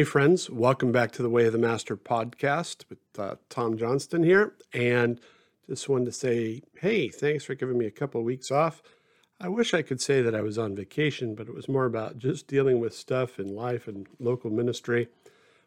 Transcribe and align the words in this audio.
Hey, 0.00 0.04
friends, 0.04 0.48
welcome 0.48 0.92
back 0.92 1.12
to 1.12 1.22
the 1.22 1.28
Way 1.28 1.44
of 1.44 1.52
the 1.52 1.58
Master 1.58 1.94
podcast 1.94 2.88
with 2.88 3.00
uh, 3.18 3.34
Tom 3.50 3.76
Johnston 3.76 4.22
here. 4.22 4.54
And 4.72 5.20
just 5.68 5.90
wanted 5.90 6.06
to 6.06 6.12
say, 6.12 6.62
hey, 6.80 7.10
thanks 7.10 7.44
for 7.44 7.54
giving 7.54 7.76
me 7.76 7.84
a 7.84 7.90
couple 7.90 8.18
of 8.18 8.24
weeks 8.24 8.50
off. 8.50 8.82
I 9.38 9.48
wish 9.48 9.74
I 9.74 9.82
could 9.82 10.00
say 10.00 10.22
that 10.22 10.34
I 10.34 10.40
was 10.40 10.56
on 10.56 10.74
vacation, 10.74 11.34
but 11.34 11.48
it 11.48 11.54
was 11.54 11.68
more 11.68 11.84
about 11.84 12.16
just 12.16 12.46
dealing 12.46 12.80
with 12.80 12.94
stuff 12.94 13.38
in 13.38 13.54
life 13.54 13.86
and 13.86 14.06
local 14.18 14.48
ministry. 14.48 15.08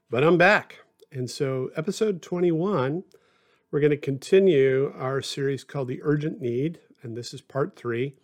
But 0.10 0.24
I'm 0.24 0.40
back. 0.40 0.80
And 1.12 1.30
so, 1.30 1.70
episode 1.76 2.24
21, 2.24 3.04
we're 3.70 3.80
going 3.80 3.92
to 3.92 3.98
continue 3.98 4.92
our 4.98 5.22
series 5.22 5.64
called 5.64 5.90
The 5.90 6.02
Urgent 6.02 6.42
Need. 6.42 6.80
And 7.04 7.16
this 7.16 7.36
is 7.36 7.42
part 7.42 7.76
three. 7.76 8.16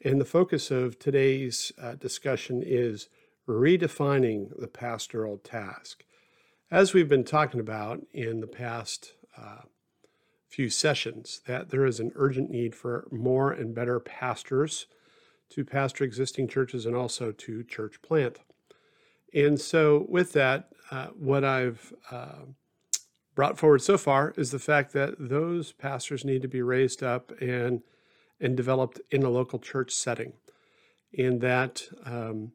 And 0.00 0.20
the 0.20 0.24
focus 0.24 0.70
of 0.70 1.00
today's 1.00 1.72
uh, 1.76 1.96
discussion 1.96 2.62
is 2.64 3.08
redefining 3.50 4.58
the 4.58 4.68
pastoral 4.68 5.38
task. 5.38 6.04
As 6.70 6.94
we've 6.94 7.08
been 7.08 7.24
talking 7.24 7.60
about 7.60 8.00
in 8.12 8.40
the 8.40 8.46
past 8.46 9.14
uh, 9.36 9.62
few 10.48 10.70
sessions, 10.70 11.40
that 11.46 11.70
there 11.70 11.84
is 11.84 12.00
an 12.00 12.12
urgent 12.14 12.50
need 12.50 12.74
for 12.74 13.08
more 13.10 13.50
and 13.50 13.74
better 13.74 13.98
pastors 14.00 14.86
to 15.50 15.64
pastor 15.64 16.04
existing 16.04 16.48
churches 16.48 16.86
and 16.86 16.94
also 16.94 17.32
to 17.32 17.64
church 17.64 18.00
plant. 18.02 18.38
And 19.34 19.60
so, 19.60 20.06
with 20.08 20.32
that, 20.32 20.70
uh, 20.90 21.08
what 21.08 21.44
I've 21.44 21.92
uh, 22.10 22.44
brought 23.34 23.58
forward 23.58 23.82
so 23.82 23.96
far 23.96 24.32
is 24.36 24.50
the 24.50 24.58
fact 24.58 24.92
that 24.92 25.14
those 25.18 25.72
pastors 25.72 26.24
need 26.24 26.42
to 26.42 26.48
be 26.48 26.62
raised 26.62 27.02
up 27.02 27.32
and 27.40 27.82
and 28.40 28.56
developed 28.56 29.00
in 29.10 29.22
a 29.22 29.28
local 29.28 29.58
church 29.58 29.92
setting, 29.92 30.32
and 31.16 31.40
that 31.42 31.82
um, 32.04 32.52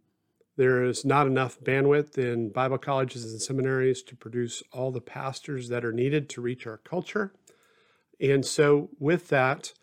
there 0.58 0.84
is 0.84 1.04
not 1.04 1.28
enough 1.28 1.60
bandwidth 1.60 2.18
in 2.18 2.50
Bible 2.50 2.78
colleges 2.78 3.30
and 3.32 3.42
seminaries 3.42 4.02
to 4.04 4.16
produce 4.16 4.64
all 4.72 4.92
the 4.92 5.02
pastors 5.02 5.70
that 5.70 5.84
are 5.84 5.92
needed 5.92 6.30
to 6.30 6.42
reach 6.42 6.66
our 6.66 6.78
culture. 6.78 7.34
And 8.20 8.46
so, 8.46 8.90
with 8.98 9.28
that, 9.30 9.74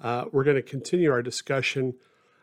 uh, 0.00 0.26
we're 0.30 0.44
going 0.44 0.56
to 0.56 0.62
continue 0.62 1.10
our 1.10 1.22
discussion 1.22 1.94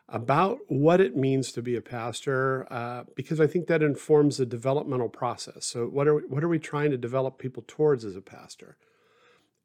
about 0.09 0.59
what 0.67 0.99
it 0.99 1.15
means 1.15 1.51
to 1.51 1.61
be 1.61 1.75
a 1.75 1.81
pastor, 1.81 2.67
uh, 2.71 3.03
because 3.15 3.39
I 3.39 3.47
think 3.47 3.67
that 3.67 3.83
informs 3.83 4.37
the 4.37 4.45
developmental 4.45 5.09
process. 5.09 5.65
So, 5.65 5.85
what 5.85 6.07
are 6.07 6.15
we, 6.15 6.21
what 6.23 6.43
are 6.43 6.49
we 6.49 6.59
trying 6.59 6.91
to 6.91 6.97
develop 6.97 7.37
people 7.37 7.63
towards 7.65 8.03
as 8.03 8.15
a 8.15 8.21
pastor? 8.21 8.75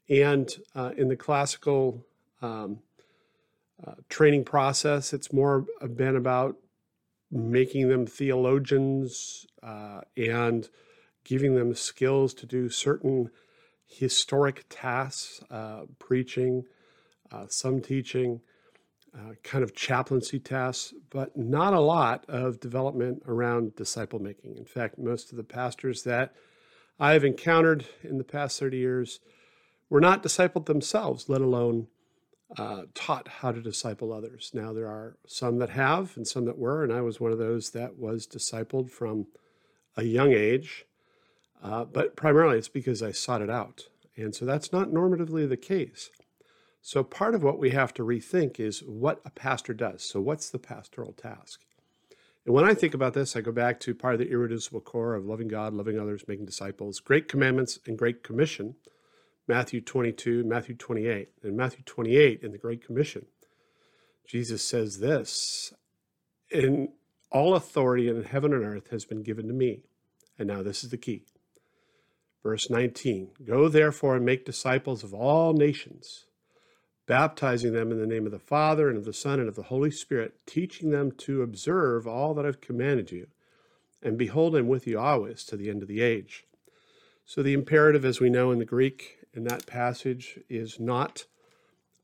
And 0.09 0.55
uh, 0.75 0.92
in 0.97 1.09
the 1.09 1.17
classical 1.17 2.05
um, 2.42 2.81
uh, 3.85 3.95
training 4.09 4.45
process, 4.45 5.12
it's 5.12 5.33
more 5.33 5.67
been 5.97 6.15
about 6.15 6.57
making 7.35 7.89
them 7.89 8.07
theologians 8.07 9.45
uh, 9.63 10.03
and 10.17 10.69
giving 11.25 11.57
them 11.57 11.75
skills 11.75 12.33
to 12.35 12.47
do 12.47 12.69
certain 12.69 13.31
historic 13.87 14.65
tasks, 14.69 15.43
uh, 15.51 15.83
preaching, 15.99 16.65
uh, 17.33 17.47
some 17.49 17.81
teaching, 17.81 18.41
uh, 19.17 19.33
kind 19.43 19.65
of 19.65 19.75
chaplaincy 19.75 20.39
tasks, 20.39 20.95
but 21.11 21.37
not 21.37 21.73
a 21.73 21.81
lot 21.81 22.25
of 22.29 22.61
development 22.61 23.23
around 23.27 23.75
disciple 23.75 24.21
making. 24.21 24.57
In 24.57 24.65
fact, 24.65 24.98
most 24.98 25.31
of 25.31 25.37
the 25.37 25.45
pastors 25.45 26.05
that 26.05 26.35
I've 27.01 27.25
encountered 27.25 27.85
in 28.03 28.19
the 28.19 28.25
past 28.25 28.61
30 28.61 28.77
years 28.77 29.21
were 29.91 30.01
not 30.01 30.23
discipled 30.23 30.67
themselves, 30.67 31.29
let 31.29 31.41
alone 31.41 31.89
uh, 32.57 32.83
taught 32.95 33.29
how 33.29 33.53
to 33.53 33.61
disciple 33.61 34.13
others. 34.13 34.51
Now, 34.55 34.73
there 34.73 34.87
are 34.87 35.17
some 35.27 35.59
that 35.59 35.70
have 35.70 36.17
and 36.17 36.27
some 36.27 36.45
that 36.45 36.59
were, 36.59 36.85
and 36.85 36.92
I 36.92 37.01
was 37.01 37.20
one 37.20 37.33
of 37.33 37.39
those 37.39 37.70
that 37.70 37.98
was 37.98 38.27
discipled 38.27 38.91
from 38.91 39.27
a 39.97 40.05
young 40.05 40.33
age. 40.33 40.87
Uh, 41.63 41.85
but 41.85 42.14
primarily 42.14 42.59
it's 42.59 42.69
because 42.69 43.03
I 43.03 43.13
sought 43.13 43.43
it 43.43 43.51
out. 43.51 43.89
And 44.17 44.35
so 44.35 44.45
that's 44.45 44.73
not 44.73 44.91
normatively 44.91 45.48
the 45.48 45.57
case. 45.57 46.11
So 46.83 47.03
part 47.03 47.35
of 47.35 47.43
what 47.43 47.59
we 47.59 47.70
have 47.70 47.95
to 47.95 48.03
rethink 48.03 48.61
is 48.61 48.81
what 48.81 49.20
a 49.25 49.31
pastor 49.31 49.73
does. 49.73 50.05
So, 50.05 50.20
what's 50.20 50.51
the 50.51 50.59
pastoral 50.59 51.14
task? 51.14 51.63
And 52.45 52.55
when 52.55 52.67
I 52.67 52.75
think 52.75 52.93
about 52.93 53.14
this, 53.14 53.35
I 53.35 53.41
go 53.41 53.53
back 53.53 53.81
to 53.81 53.95
part 53.95 54.13
of 54.13 54.20
the 54.20 54.31
irreducible 54.31 54.83
core 54.83 55.14
of 55.14 55.25
loving 55.25 55.48
God, 55.48 55.73
loving 55.73 55.98
others, 55.98 56.29
making 56.29 56.45
disciples, 56.45 57.01
great 57.01 57.27
commandments, 57.27 57.79
and 57.87 57.97
great 57.97 58.23
commission 58.23 58.75
Matthew 59.47 59.81
22, 59.81 60.45
Matthew 60.45 60.75
28. 60.75 61.29
In 61.43 61.57
Matthew 61.57 61.83
28, 61.85 62.43
in 62.43 62.53
the 62.53 62.59
Great 62.59 62.85
Commission, 62.85 63.27
Jesus 64.27 64.63
says 64.63 64.99
this 64.99 65.73
In 66.51 66.89
all 67.31 67.55
authority 67.55 68.09
in 68.09 68.23
heaven 68.25 68.53
and 68.53 68.65
earth 68.65 68.91
has 68.91 69.05
been 69.05 69.23
given 69.23 69.47
to 69.49 69.53
me. 69.53 69.83
And 70.39 70.49
now 70.49 70.63
this 70.63 70.83
is 70.83 70.91
the 70.91 70.97
key. 70.97 71.25
Verse 72.43 72.71
19 72.71 73.31
Go 73.45 73.69
therefore 73.69 74.17
and 74.17 74.25
make 74.25 74.47
disciples 74.47 75.05
of 75.05 75.13
all 75.13 75.53
nations, 75.53 76.25
baptizing 77.07 77.73
them 77.73 77.91
in 77.91 77.99
the 77.99 78.07
name 78.07 78.25
of 78.25 78.33
the 78.33 78.39
Father 78.39 78.89
and 78.89 78.97
of 78.97 79.05
the 79.05 79.13
Son 79.13 79.41
and 79.41 79.49
of 79.49 79.57
the 79.57 79.65
Holy 79.65 79.91
Spirit, 79.91 80.35
teaching 80.47 80.91
them 80.91 81.13
to 81.13 81.43
observe 81.43 82.07
all 82.07 82.33
that 82.35 82.47
I've 82.47 82.61
commanded 82.61 83.13
you. 83.13 83.27
And 84.03 84.17
behold, 84.17 84.55
I'm 84.55 84.69
with 84.69 84.87
you 84.87 84.99
always 84.99 85.45
to 85.45 85.57
the 85.57 85.71
end 85.71 85.83
of 85.83 85.89
the 85.89 86.03
age. 86.03 86.45
So 87.25 87.43
the 87.43 87.55
imperative, 87.55 88.05
as 88.05 88.21
we 88.21 88.29
know 88.29 88.53
in 88.53 88.59
the 88.59 88.67
Greek, 88.67 89.23
in 89.34 89.45
that 89.45 89.67
passage 89.67 90.39
is 90.48 90.78
not 90.78 91.24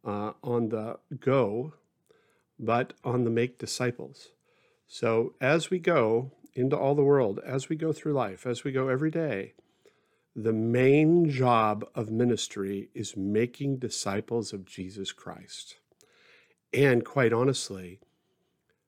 uh, 0.04 0.32
on 0.42 0.68
the 0.68 0.98
go, 1.18 1.74
but 2.58 2.92
on 3.04 3.24
the 3.24 3.30
make 3.30 3.58
disciples. 3.58 4.28
So 4.86 5.34
as 5.40 5.70
we 5.70 5.78
go 5.78 6.32
into 6.54 6.76
all 6.76 6.94
the 6.94 7.04
world, 7.04 7.40
as 7.44 7.68
we 7.68 7.76
go 7.76 7.92
through 7.92 8.12
life, 8.12 8.46
as 8.46 8.64
we 8.64 8.72
go 8.72 8.88
every 8.88 9.10
day, 9.10 9.54
the 10.34 10.52
main 10.52 11.30
job 11.30 11.84
of 11.94 12.10
ministry 12.10 12.88
is 12.94 13.16
making 13.16 13.78
disciples 13.78 14.52
of 14.52 14.64
Jesus 14.64 15.12
Christ. 15.12 15.76
And 16.72 17.04
quite 17.04 17.32
honestly, 17.32 18.00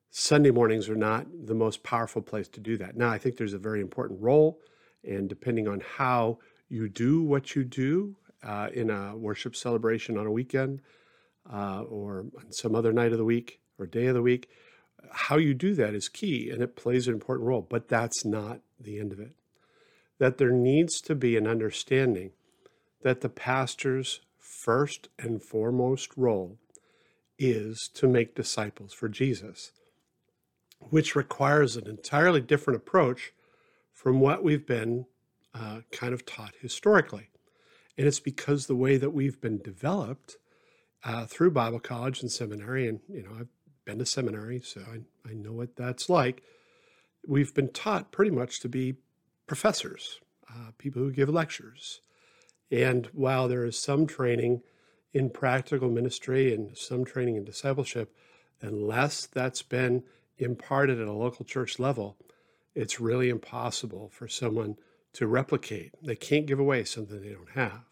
Sunday 0.09 0.51
mornings 0.51 0.89
are 0.89 0.95
not 0.95 1.27
the 1.45 1.55
most 1.55 1.83
powerful 1.83 2.21
place 2.21 2.47
to 2.49 2.59
do 2.59 2.77
that. 2.77 2.95
Now, 2.95 3.09
I 3.09 3.17
think 3.17 3.35
there's 3.35 3.53
a 3.53 3.57
very 3.57 3.81
important 3.81 4.21
role, 4.21 4.59
and 5.03 5.27
depending 5.27 5.67
on 5.67 5.81
how 5.97 6.39
you 6.69 6.87
do 6.87 7.23
what 7.23 7.55
you 7.55 7.63
do, 7.63 8.15
uh, 8.43 8.69
in 8.73 8.89
a 8.89 9.15
worship 9.15 9.55
celebration 9.55 10.17
on 10.17 10.25
a 10.25 10.31
weekend 10.31 10.81
uh, 11.51 11.81
or 11.83 12.25
some 12.49 12.75
other 12.75 12.93
night 12.93 13.11
of 13.11 13.17
the 13.17 13.25
week 13.25 13.59
or 13.77 13.85
day 13.85 14.07
of 14.07 14.15
the 14.15 14.21
week. 14.21 14.49
How 15.11 15.37
you 15.37 15.53
do 15.53 15.73
that 15.75 15.93
is 15.93 16.07
key 16.09 16.49
and 16.49 16.61
it 16.61 16.75
plays 16.75 17.07
an 17.07 17.13
important 17.13 17.47
role, 17.47 17.65
but 17.67 17.89
that's 17.89 18.23
not 18.23 18.61
the 18.79 18.99
end 18.99 19.11
of 19.11 19.19
it. 19.19 19.33
That 20.19 20.37
there 20.37 20.51
needs 20.51 21.01
to 21.01 21.15
be 21.15 21.35
an 21.35 21.47
understanding 21.47 22.31
that 23.01 23.21
the 23.21 23.29
pastor's 23.29 24.21
first 24.39 25.09
and 25.19 25.41
foremost 25.41 26.11
role 26.15 26.57
is 27.37 27.89
to 27.95 28.07
make 28.07 28.35
disciples 28.35 28.93
for 28.93 29.09
Jesus, 29.09 29.71
which 30.79 31.15
requires 31.15 31.75
an 31.75 31.87
entirely 31.87 32.39
different 32.39 32.77
approach 32.77 33.33
from 33.91 34.19
what 34.19 34.43
we've 34.43 34.65
been 34.65 35.05
uh, 35.53 35.81
kind 35.91 36.13
of 36.13 36.25
taught 36.25 36.53
historically. 36.61 37.29
And 37.97 38.07
it's 38.07 38.19
because 38.19 38.65
the 38.65 38.75
way 38.75 38.97
that 38.97 39.11
we've 39.11 39.39
been 39.39 39.59
developed 39.59 40.37
uh, 41.03 41.25
through 41.25 41.51
Bible 41.51 41.79
college 41.79 42.21
and 42.21 42.31
seminary, 42.31 42.87
and 42.87 42.99
you 43.09 43.23
know, 43.23 43.31
I've 43.39 43.49
been 43.85 43.99
to 43.99 44.05
seminary, 44.05 44.59
so 44.61 44.81
I, 44.81 45.29
I 45.29 45.33
know 45.33 45.53
what 45.53 45.75
that's 45.75 46.09
like. 46.09 46.43
We've 47.27 47.53
been 47.53 47.69
taught 47.69 48.11
pretty 48.11 48.31
much 48.31 48.59
to 48.61 48.69
be 48.69 48.95
professors, 49.47 50.19
uh, 50.49 50.71
people 50.77 51.01
who 51.01 51.11
give 51.11 51.29
lectures. 51.29 52.01
And 52.71 53.07
while 53.13 53.47
there 53.47 53.65
is 53.65 53.77
some 53.77 54.07
training 54.07 54.61
in 55.13 55.29
practical 55.29 55.89
ministry 55.89 56.53
and 56.53 56.75
some 56.77 57.05
training 57.05 57.35
in 57.35 57.45
discipleship, 57.45 58.15
unless 58.61 59.25
that's 59.25 59.61
been 59.61 60.03
imparted 60.37 60.99
at 60.99 61.07
a 61.07 61.13
local 61.13 61.45
church 61.45 61.77
level, 61.77 62.17
it's 62.73 62.99
really 62.99 63.29
impossible 63.29 64.09
for 64.09 64.27
someone 64.27 64.77
to 65.13 65.27
replicate. 65.27 65.93
They 66.01 66.15
can't 66.15 66.45
give 66.45 66.59
away 66.59 66.83
something 66.83 67.21
they 67.21 67.29
don't 67.29 67.51
have. 67.51 67.83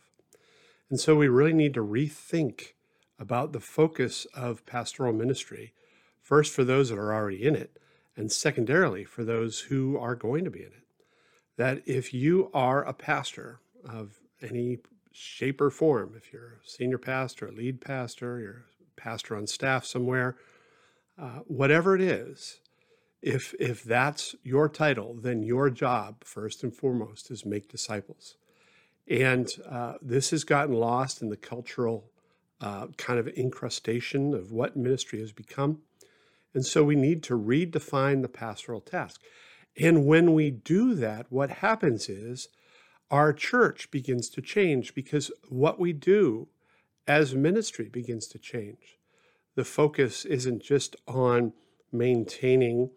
And 0.90 1.00
so 1.00 1.16
we 1.16 1.28
really 1.28 1.54
need 1.54 1.74
to 1.76 1.86
rethink 1.86 2.74
about 3.18 3.54
the 3.54 3.60
focus 3.60 4.26
of 4.34 4.66
pastoral 4.66 5.14
ministry, 5.14 5.74
first 6.22 6.54
for 6.54 6.64
those 6.64 6.90
that 6.90 6.98
are 6.98 7.14
already 7.14 7.46
in 7.46 7.56
it, 7.56 7.78
and 8.18 8.32
secondarily 8.32 9.06
for 9.06 9.24
those 9.24 9.60
who 9.60 9.98
are 9.98 10.16
going 10.16 10.44
to 10.44 10.52
be 10.52 10.60
in 10.60 10.68
it. 10.68 10.86
That 11.58 11.82
if 11.86 12.14
you 12.14 12.50
are 12.54 12.84
a 12.84 12.94
pastor 12.94 13.60
of 13.88 14.20
any 14.42 14.80
shape 15.12 15.62
or 15.62 15.70
form, 15.70 16.14
if 16.18 16.34
you're 16.34 16.60
a 16.66 16.68
senior 16.68 16.98
pastor, 16.98 17.48
a 17.48 17.52
lead 17.52 17.80
pastor, 17.80 18.40
you're 18.40 18.66
a 18.82 19.02
pastor 19.02 19.36
on 19.36 19.48
staff 19.48 19.86
somewhere, 19.86 20.36
uh, 21.20 21.40
whatever 21.46 21.96
it 21.96 22.02
is, 22.02 22.60
if 23.22 23.54
if 23.60 23.84
that's 23.84 24.36
your 24.44 24.68
title, 24.68 25.16
then 25.16 25.44
your 25.44 25.70
job 25.70 26.24
first 26.24 26.64
and 26.64 26.76
foremost 26.76 27.30
is 27.30 27.46
make 27.46 27.70
disciples. 27.70 28.36
And 29.08 29.50
uh, 29.70 29.96
this 30.02 30.32
has 30.32 30.44
gotten 30.44 30.74
lost 30.76 31.22
in 31.22 31.30
the 31.30 31.38
cultural 31.38 32.10
uh, 32.60 32.88
kind 32.98 33.20
of 33.20 33.28
incrustation 33.28 34.34
of 34.34 34.52
what 34.52 34.78
ministry 34.78 35.20
has 35.20 35.32
become. 35.32 35.82
And 36.54 36.66
so 36.66 36.84
we 36.84 36.96
need 36.96 37.24
to 37.24 37.38
redefine 37.38 38.22
the 38.22 38.30
pastoral 38.30 38.82
task. 38.82 39.22
And 39.78 40.06
when 40.06 40.34
we 40.34 40.52
do 40.52 40.94
that, 40.96 41.28
what 41.30 41.50
happens 41.50 42.10
is 42.10 42.50
our 43.10 43.34
church 43.34 43.90
begins 43.92 44.30
to 44.30 44.42
change 44.42 44.94
because 44.94 45.32
what 45.50 45.80
we 45.80 45.94
do 45.94 46.48
as 47.08 47.36
ministry 47.36 47.90
begins 47.90 48.28
to 48.28 48.40
change. 48.40 49.00
The 49.56 49.66
focus 49.66 50.24
isn't 50.26 50.64
just 50.64 50.96
on 51.08 51.54
maintaining 51.92 52.92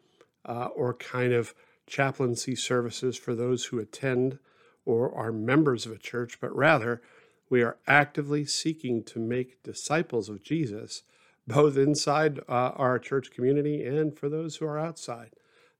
uh, 0.45 0.67
or 0.75 0.95
kind 0.95 1.33
of 1.33 1.55
chaplaincy 1.87 2.55
services 2.55 3.17
for 3.17 3.35
those 3.35 3.67
who 3.67 3.79
attend 3.79 4.39
or 4.85 5.15
are 5.15 5.33
members 5.33 5.87
of 5.87 5.93
a 5.93 5.99
church, 5.99 6.39
but 6.41 6.55
rather 6.55 7.03
we 7.51 7.63
are 7.63 7.79
actively 7.87 8.45
seeking 8.45 9.03
to 9.05 9.19
make 9.19 9.63
disciples 9.63 10.29
of 10.29 10.43
Jesus, 10.43 11.03
both 11.47 11.77
inside 11.77 12.41
uh, 12.49 12.73
our 12.77 12.99
church 12.99 13.31
community 13.31 13.85
and 13.85 14.17
for 14.19 14.29
those 14.29 14.57
who 14.57 14.67
are 14.67 14.79
outside. 14.79 15.31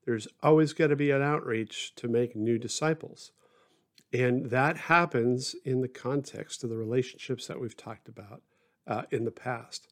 There's 0.05 0.27
always 0.43 0.73
got 0.73 0.87
to 0.87 0.95
be 0.95 1.11
an 1.11 1.23
outreach 1.23 1.93
to 1.95 2.07
make 2.07 2.35
new 2.35 2.59
disciples. 2.59 3.31
And 4.13 4.51
that 4.51 4.77
happens 4.77 5.55
in 5.65 5.81
the 5.81 5.87
context 5.87 6.63
of 6.63 6.69
the 6.69 6.77
relationships 6.77 7.47
that 7.47 7.59
we've 7.59 7.75
talked 7.75 8.07
about 8.07 8.43
uh, 8.87 9.03
in 9.11 9.25
the 9.25 9.31
past. 9.31 9.87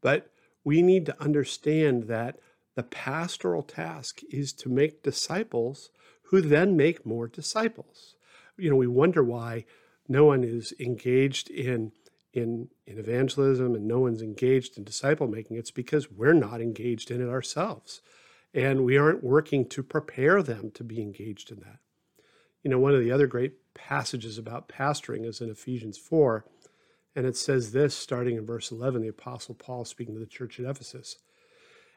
But 0.00 0.32
we 0.64 0.82
need 0.82 1.06
to 1.06 1.22
understand 1.22 2.04
that 2.04 2.38
the 2.80 2.84
pastoral 2.84 3.62
task 3.62 4.22
is 4.30 4.54
to 4.54 4.70
make 4.70 5.02
disciples 5.02 5.90
who 6.30 6.40
then 6.40 6.78
make 6.78 7.04
more 7.04 7.28
disciples. 7.28 8.14
You 8.56 8.70
know, 8.70 8.76
we 8.76 8.86
wonder 8.86 9.22
why 9.22 9.66
no 10.08 10.24
one 10.24 10.44
is 10.44 10.72
engaged 10.80 11.50
in 11.50 11.92
in 12.32 12.68
in 12.86 12.98
evangelism 12.98 13.74
and 13.74 13.86
no 13.86 13.98
one's 13.98 14.22
engaged 14.22 14.78
in 14.78 14.84
disciple 14.84 15.28
making. 15.28 15.58
It's 15.58 15.70
because 15.70 16.10
we're 16.10 16.32
not 16.32 16.62
engaged 16.62 17.10
in 17.10 17.20
it 17.20 17.28
ourselves. 17.28 18.00
And 18.54 18.86
we 18.86 18.96
aren't 18.96 19.22
working 19.22 19.68
to 19.68 19.82
prepare 19.82 20.42
them 20.42 20.70
to 20.70 20.82
be 20.82 21.02
engaged 21.02 21.50
in 21.50 21.60
that. 21.60 21.80
You 22.62 22.70
know, 22.70 22.78
one 22.78 22.94
of 22.94 23.00
the 23.00 23.12
other 23.12 23.26
great 23.26 23.74
passages 23.74 24.38
about 24.38 24.70
pastoring 24.70 25.26
is 25.26 25.42
in 25.42 25.50
Ephesians 25.50 25.98
4, 25.98 26.46
and 27.14 27.26
it 27.26 27.36
says 27.36 27.72
this 27.72 27.94
starting 27.94 28.38
in 28.38 28.46
verse 28.46 28.72
11, 28.72 29.02
the 29.02 29.08
Apostle 29.08 29.54
Paul 29.54 29.84
speaking 29.84 30.14
to 30.14 30.20
the 30.20 30.26
church 30.26 30.58
at 30.58 30.64
Ephesus. 30.64 31.16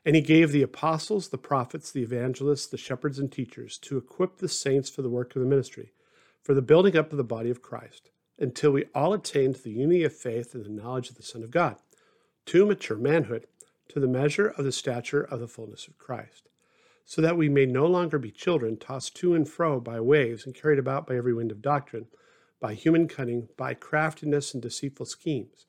And 0.05 0.15
he 0.15 0.21
gave 0.21 0.51
the 0.51 0.61
apostles, 0.61 1.29
the 1.29 1.38
prophets, 1.38 1.91
the 1.91 2.01
evangelists, 2.03 2.67
the 2.67 2.77
shepherds, 2.77 3.19
and 3.19 3.31
teachers 3.31 3.77
to 3.79 3.97
equip 3.97 4.38
the 4.38 4.50
saints 4.50 4.89
for 4.89 5.01
the 5.01 5.09
work 5.09 5.35
of 5.35 5.41
the 5.41 5.47
ministry, 5.47 5.94
for 6.41 6.53
the 6.53 6.61
building 6.61 6.97
up 6.97 7.11
of 7.11 7.17
the 7.17 7.23
body 7.23 7.50
of 7.50 7.61
Christ, 7.61 8.09
until 8.38 8.71
we 8.71 8.85
all 8.94 9.13
attain 9.13 9.53
to 9.53 9.61
the 9.61 9.71
unity 9.71 10.03
of 10.03 10.13
faith 10.13 10.53
and 10.53 10.65
the 10.65 10.69
knowledge 10.69 11.09
of 11.09 11.15
the 11.15 11.23
Son 11.23 11.41
of 11.44 11.51
God, 11.51 11.77
to 12.47 12.65
mature 12.65 12.97
manhood, 12.97 13.47
to 13.89 14.00
the 14.00 14.07
measure 14.07 14.47
of 14.47 14.65
the 14.65 14.71
stature 14.71 15.23
of 15.23 15.39
the 15.39 15.47
fullness 15.47 15.88
of 15.88 15.97
Christ, 15.97 16.50
so 17.05 17.21
that 17.21 17.38
we 17.38 17.47
may 17.47 17.65
no 17.65 17.85
longer 17.85 18.17
be 18.19 18.31
children 18.31 18.75
tossed 18.75 19.15
to 19.17 19.33
and 19.33 19.47
fro 19.47 19.79
by 19.79 20.00
waves 20.00 20.45
and 20.45 20.55
carried 20.55 20.79
about 20.79 21.07
by 21.07 21.15
every 21.15 21.33
wind 21.33 21.51
of 21.51 21.61
doctrine, 21.61 22.07
by 22.59 22.73
human 22.73 23.07
cunning, 23.07 23.50
by 23.57 23.73
craftiness 23.73 24.53
and 24.53 24.63
deceitful 24.63 25.05
schemes. 25.05 25.65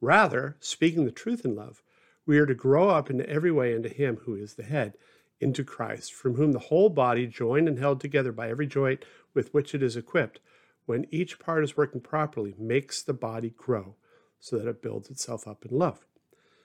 Rather, 0.00 0.56
speaking 0.60 1.04
the 1.04 1.10
truth 1.10 1.44
in 1.44 1.54
love, 1.54 1.82
we 2.28 2.38
are 2.38 2.46
to 2.46 2.54
grow 2.54 2.90
up 2.90 3.08
in 3.08 3.24
every 3.26 3.50
way 3.50 3.72
into 3.72 3.88
Him 3.88 4.18
who 4.18 4.34
is 4.36 4.54
the 4.54 4.62
head, 4.62 4.92
into 5.40 5.64
Christ, 5.64 6.12
from 6.12 6.34
whom 6.34 6.52
the 6.52 6.58
whole 6.58 6.90
body, 6.90 7.26
joined 7.26 7.66
and 7.66 7.78
held 7.78 8.00
together 8.00 8.32
by 8.32 8.50
every 8.50 8.66
joint 8.66 9.02
with 9.32 9.54
which 9.54 9.74
it 9.74 9.82
is 9.82 9.96
equipped, 9.96 10.38
when 10.84 11.06
each 11.10 11.38
part 11.38 11.64
is 11.64 11.76
working 11.76 12.02
properly, 12.02 12.54
makes 12.58 13.02
the 13.02 13.14
body 13.14 13.54
grow 13.56 13.96
so 14.40 14.58
that 14.58 14.68
it 14.68 14.82
builds 14.82 15.08
itself 15.08 15.48
up 15.48 15.64
in 15.64 15.76
love. 15.76 16.04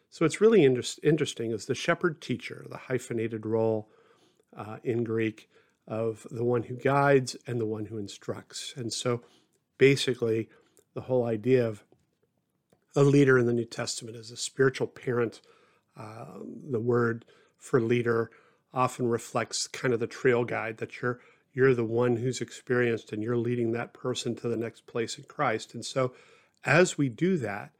So 0.10 0.25
it's 0.25 0.42
really 0.42 0.65
inter- 0.65 0.83
interesting 1.01 1.54
as 1.54 1.65
the 1.65 1.75
shepherd 1.75 2.21
teacher, 2.21 2.65
the 2.69 2.77
hyphenated 2.77 3.45
role 3.45 3.89
uh, 4.56 4.77
in 4.83 5.06
Greek 5.06 5.50
of 5.88 6.27
the 6.30 6.44
one 6.44 6.63
who 6.63 6.75
guides 6.75 7.38
and 7.48 7.60
the 7.60 7.65
one 7.65 7.86
who 7.86 7.98
instructs. 7.98 8.74
And 8.75 8.92
so 8.92 9.21
basically, 9.77 10.50
the 10.94 11.01
whole 11.01 11.25
idea 11.25 11.65
of 11.65 11.86
a 12.95 13.04
leader 13.04 13.39
in 13.39 13.45
the 13.45 13.54
New 13.54 13.65
Testament 13.65 14.18
is 14.18 14.30
a 14.30 14.38
spiritual 14.38 14.88
parent. 14.88 15.42
Uh, 15.98 16.40
the 16.72 16.80
word 16.80 17.25
for 17.57 17.80
leader 17.80 18.31
often 18.74 19.07
reflects 19.07 19.68
kind 19.68 19.94
of 19.94 20.00
the 20.00 20.07
trail 20.07 20.44
guide 20.44 20.78
that 20.78 21.01
you're 21.01 21.19
you're 21.54 21.75
the 21.75 21.86
one 21.86 22.18
who's 22.18 22.42
experienced 22.42 23.13
and 23.13 23.22
you're 23.22 23.38
leading 23.38 23.72
that 23.72 23.94
person 23.94 24.36
to 24.36 24.48
the 24.48 24.57
next 24.57 24.88
place 24.88 25.18
in 25.19 25.24
Christ. 25.25 25.75
And 25.75 25.86
so 25.86 26.13
as 26.66 26.98
we 26.98 27.10
do 27.10 27.38
that, 27.38 27.72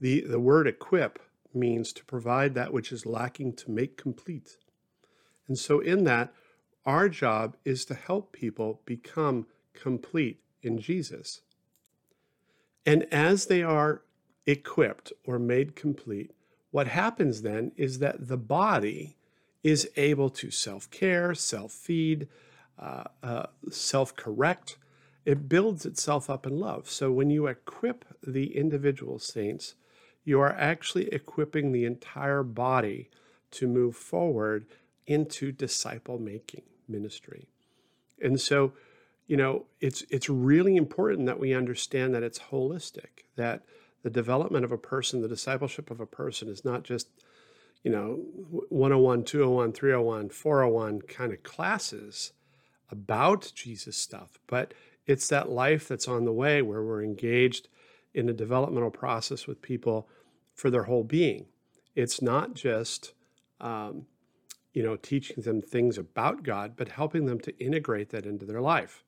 the, 0.00 0.22
the 0.22 0.40
word 0.40 0.66
equip 0.66 1.18
means 1.52 1.92
to 1.92 2.04
provide 2.04 2.54
that 2.54 2.72
which 2.72 2.90
is 2.90 3.04
lacking 3.04 3.52
to 3.54 3.70
make 3.70 3.98
complete. 3.98 4.56
And 5.46 5.58
so 5.58 5.80
in 5.80 6.04
that, 6.04 6.32
our 6.86 7.08
job 7.08 7.56
is 7.64 7.84
to 7.86 7.94
help 7.94 8.32
people 8.32 8.80
become 8.86 9.46
complete 9.74 10.40
in 10.62 10.78
Jesus. 10.78 11.42
And 12.86 13.06
as 13.12 13.46
they 13.46 13.62
are 13.62 14.02
equipped 14.46 15.12
or 15.26 15.38
made 15.38 15.76
complete, 15.76 16.32
what 16.70 16.88
happens 16.88 17.42
then 17.42 17.72
is 17.76 17.98
that 17.98 18.28
the 18.28 18.36
body 18.36 19.16
is 19.62 19.90
able 19.96 20.30
to 20.30 20.50
self 20.50 20.90
care, 20.90 21.34
self 21.34 21.72
feed, 21.72 22.28
uh, 22.78 23.04
uh, 23.22 23.46
self 23.70 24.14
correct. 24.14 24.76
It 25.24 25.48
builds 25.48 25.84
itself 25.84 26.30
up 26.30 26.46
in 26.46 26.58
love. 26.58 26.88
So 26.88 27.12
when 27.12 27.28
you 27.28 27.46
equip 27.46 28.04
the 28.26 28.56
individual 28.56 29.18
saints, 29.18 29.74
you 30.24 30.40
are 30.40 30.52
actually 30.52 31.08
equipping 31.08 31.72
the 31.72 31.84
entire 31.84 32.42
body 32.42 33.10
to 33.50 33.66
move 33.66 33.96
forward 33.96 34.66
into 35.06 35.52
disciple 35.52 36.18
making 36.18 36.62
ministry. 36.86 37.48
And 38.20 38.40
so, 38.40 38.72
you 39.26 39.36
know, 39.36 39.66
it's 39.80 40.04
it's 40.10 40.28
really 40.28 40.76
important 40.76 41.26
that 41.26 41.40
we 41.40 41.54
understand 41.54 42.14
that 42.14 42.22
it's 42.22 42.38
holistic, 42.38 43.24
that 43.36 43.62
the 44.02 44.10
development 44.10 44.64
of 44.64 44.72
a 44.72 44.78
person, 44.78 45.20
the 45.20 45.28
discipleship 45.28 45.90
of 45.90 46.00
a 46.00 46.06
person 46.06 46.48
is 46.48 46.64
not 46.64 46.84
just, 46.84 47.08
you 47.82 47.90
know, 47.90 48.20
101, 48.68 49.24
201, 49.24 49.72
301, 49.72 50.28
401 50.30 51.02
kind 51.02 51.32
of 51.32 51.42
classes 51.42 52.32
about 52.90 53.52
Jesus 53.54 53.96
stuff, 53.96 54.38
but 54.46 54.72
it's 55.06 55.28
that 55.28 55.50
life 55.50 55.88
that's 55.88 56.08
on 56.08 56.24
the 56.24 56.32
way 56.32 56.62
where 56.62 56.82
we're 56.82 57.02
engaged 57.02 57.68
in 58.14 58.28
a 58.28 58.32
developmental 58.32 58.90
process 58.90 59.46
with 59.46 59.62
people 59.62 60.08
for 60.54 60.70
their 60.70 60.84
whole 60.84 61.04
being. 61.04 61.46
It's 61.94 62.22
not 62.22 62.54
just, 62.54 63.14
um, 63.60 64.06
you 64.72 64.82
know, 64.82 64.96
teaching 64.96 65.42
them 65.42 65.60
things 65.60 65.98
about 65.98 66.42
God, 66.42 66.74
but 66.76 66.88
helping 66.88 67.26
them 67.26 67.40
to 67.40 67.58
integrate 67.58 68.10
that 68.10 68.26
into 68.26 68.46
their 68.46 68.60
life. 68.60 69.02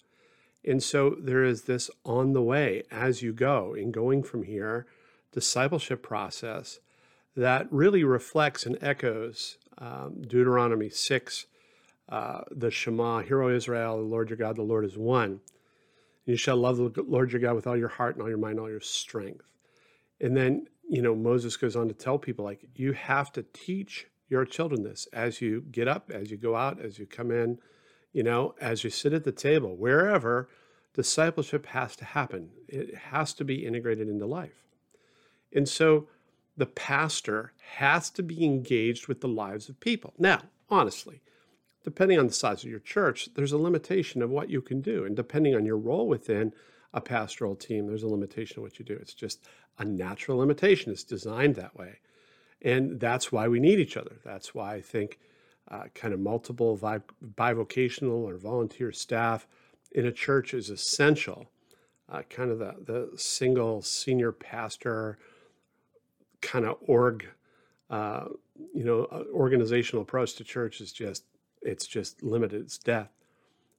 And 0.64 0.82
so 0.82 1.16
there 1.18 1.42
is 1.44 1.62
this 1.62 1.90
on 2.04 2.32
the 2.32 2.42
way 2.42 2.82
as 2.90 3.22
you 3.22 3.32
go 3.32 3.74
in 3.74 3.90
going 3.90 4.22
from 4.22 4.42
here 4.42 4.86
discipleship 5.32 6.02
process 6.02 6.80
that 7.36 7.66
really 7.70 8.04
reflects 8.04 8.66
and 8.66 8.76
echoes 8.82 9.56
um, 9.78 10.22
Deuteronomy 10.22 10.90
6, 10.90 11.46
uh, 12.08 12.40
the 12.50 12.70
Shema, 12.70 13.20
Hear, 13.20 13.42
O 13.42 13.48
Israel, 13.48 13.96
the 13.96 14.02
Lord 14.02 14.28
your 14.28 14.36
God, 14.36 14.56
the 14.56 14.62
Lord 14.62 14.84
is 14.84 14.98
one. 14.98 15.40
You 16.26 16.36
shall 16.36 16.56
love 16.56 16.76
the 16.76 17.02
Lord 17.02 17.32
your 17.32 17.40
God 17.40 17.54
with 17.54 17.66
all 17.66 17.76
your 17.76 17.88
heart 17.88 18.14
and 18.14 18.22
all 18.22 18.28
your 18.28 18.38
mind, 18.38 18.60
all 18.60 18.68
your 18.68 18.80
strength. 18.80 19.46
And 20.20 20.36
then, 20.36 20.66
you 20.88 21.00
know, 21.00 21.14
Moses 21.14 21.56
goes 21.56 21.76
on 21.76 21.88
to 21.88 21.94
tell 21.94 22.18
people, 22.18 22.44
like, 22.44 22.66
you 22.74 22.92
have 22.92 23.32
to 23.32 23.44
teach 23.54 24.06
your 24.28 24.44
children 24.44 24.82
this 24.82 25.08
as 25.12 25.40
you 25.40 25.64
get 25.70 25.88
up, 25.88 26.10
as 26.10 26.30
you 26.30 26.36
go 26.36 26.54
out, 26.54 26.80
as 26.80 26.98
you 26.98 27.06
come 27.06 27.30
in, 27.30 27.58
you 28.12 28.22
know, 28.22 28.54
as 28.60 28.84
you 28.84 28.90
sit 28.90 29.12
at 29.12 29.24
the 29.24 29.32
table, 29.32 29.76
wherever 29.76 30.48
discipleship 30.94 31.66
has 31.66 31.96
to 31.96 32.04
happen. 32.04 32.50
It 32.68 32.94
has 32.94 33.32
to 33.34 33.44
be 33.44 33.64
integrated 33.64 34.08
into 34.08 34.26
life. 34.26 34.66
And 35.52 35.68
so 35.68 36.08
the 36.56 36.66
pastor 36.66 37.52
has 37.76 38.10
to 38.10 38.22
be 38.22 38.44
engaged 38.44 39.08
with 39.08 39.20
the 39.20 39.28
lives 39.28 39.68
of 39.68 39.80
people. 39.80 40.14
Now, 40.18 40.42
honestly, 40.68 41.22
depending 41.84 42.18
on 42.18 42.26
the 42.26 42.32
size 42.32 42.64
of 42.64 42.70
your 42.70 42.80
church, 42.80 43.30
there's 43.34 43.52
a 43.52 43.58
limitation 43.58 44.22
of 44.22 44.30
what 44.30 44.50
you 44.50 44.60
can 44.60 44.80
do. 44.80 45.04
And 45.04 45.16
depending 45.16 45.54
on 45.54 45.64
your 45.64 45.78
role 45.78 46.08
within 46.08 46.52
a 46.92 47.00
pastoral 47.00 47.54
team, 47.54 47.86
there's 47.86 48.02
a 48.02 48.08
limitation 48.08 48.58
of 48.58 48.64
what 48.64 48.78
you 48.78 48.84
do. 48.84 48.94
It's 48.94 49.14
just 49.14 49.44
a 49.78 49.84
natural 49.84 50.38
limitation. 50.38 50.92
It's 50.92 51.04
designed 51.04 51.54
that 51.54 51.76
way. 51.76 51.98
And 52.62 53.00
that's 53.00 53.32
why 53.32 53.48
we 53.48 53.60
need 53.60 53.78
each 53.78 53.96
other. 53.96 54.16
That's 54.24 54.54
why 54.54 54.74
I 54.74 54.80
think 54.82 55.18
uh, 55.70 55.84
kind 55.94 56.12
of 56.12 56.20
multiple 56.20 56.76
bivocational 56.78 58.24
or 58.24 58.36
volunteer 58.36 58.92
staff 58.92 59.46
in 59.92 60.06
a 60.06 60.12
church 60.12 60.54
is 60.54 60.70
essential. 60.70 61.50
Uh, 62.08 62.22
kind 62.28 62.50
of 62.50 62.58
the, 62.58 62.74
the 62.84 63.10
single 63.16 63.82
senior 63.82 64.32
pastor 64.32 65.18
kind 66.40 66.64
of 66.64 66.76
org, 66.80 67.26
uh, 67.88 68.24
you 68.74 68.82
know, 68.82 69.04
uh, 69.12 69.22
organizational 69.32 70.02
approach 70.02 70.34
to 70.34 70.44
church 70.44 70.80
is 70.80 70.92
just 70.92 71.24
it's 71.62 71.86
just 71.86 72.22
limited. 72.22 72.62
It's 72.62 72.78
death. 72.78 73.10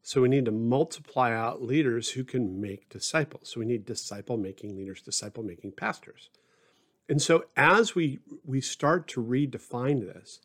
So 0.04 0.22
we 0.22 0.30
need 0.30 0.46
to 0.46 0.52
multiply 0.52 1.34
out 1.34 1.62
leaders 1.62 2.12
who 2.12 2.24
can 2.24 2.62
make 2.62 2.90
disciples. 2.90 3.50
So 3.50 3.60
we 3.60 3.66
need 3.66 3.86
disciple 3.86 4.38
making 4.38 4.76
leaders, 4.76 5.02
disciple 5.02 5.44
making 5.44 5.74
pastors. 5.74 6.30
And 7.10 7.22
so 7.22 7.46
as 7.58 7.96
we 7.96 8.20
we 8.46 8.62
start 8.62 9.08
to 9.10 9.24
redefine 9.24 10.02
this, 10.02 10.40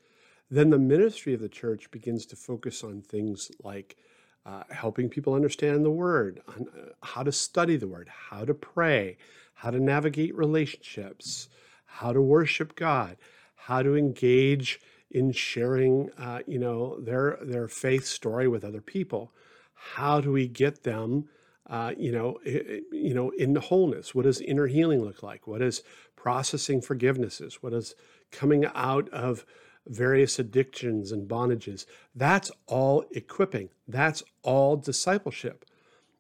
then 0.51 0.71
the 0.71 0.79
ministry 0.79 1.35
of 1.35 1.41
the 1.41 1.49
church 1.49 1.91
begins 1.91 2.27
to 2.27 2.37
focus 2.37 2.85
on 2.85 3.03
things 3.03 3.51
like 3.63 3.97
uh, 4.45 4.63
helping 4.71 5.09
people 5.09 5.35
understand 5.35 5.85
the 5.85 5.91
word, 5.91 6.41
on 6.47 6.67
uh, 6.69 6.91
how 7.03 7.23
to 7.23 7.33
study 7.33 7.77
the 7.77 7.89
word, 7.89 8.09
how 8.09 8.45
to 8.45 8.55
pray, 8.55 9.17
how 9.55 9.71
to 9.71 9.81
navigate 9.81 10.37
relationships, 10.37 11.49
how 11.87 12.13
to 12.13 12.21
worship 12.23 12.77
God, 12.77 13.17
how 13.57 13.83
to 13.83 13.97
engage 13.97 14.81
in 15.11 15.33
sharing, 15.33 16.11
uh, 16.19 16.41
you 16.47 16.59
know, 16.59 17.01
their 17.01 17.39
their 17.43 17.67
faith 17.67 18.07
story 18.07 18.47
with 18.47 18.65
other 18.65 18.81
people. 18.81 19.33
How 19.75 20.21
do 20.21 20.31
we 20.31 20.47
get 20.47 20.85
them, 20.85 21.29
uh, 21.69 21.93
you 21.97 22.13
know, 22.13 22.39
you 22.45 23.15
know, 23.15 23.31
in 23.31 23.57
wholeness? 23.57 24.15
What 24.15 24.25
does 24.27 24.41
inner 24.41 24.67
healing 24.67 25.03
look 25.03 25.23
like? 25.23 25.47
What 25.47 25.63
is 25.63 25.83
processing 26.15 26.81
forgivenesses? 26.81 27.55
What 27.55 27.73
is 27.73 27.95
coming 28.31 28.67
out 28.75 29.09
of 29.09 29.45
various 29.87 30.39
addictions 30.39 31.13
and 31.13 31.29
bondages. 31.29 31.87
That's 32.15 32.51
all 32.67 33.05
equipping. 33.13 33.71
That's 33.87 34.23
all 34.43 34.77
discipleship. 34.77 35.65